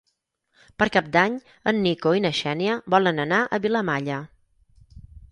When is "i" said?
2.19-2.23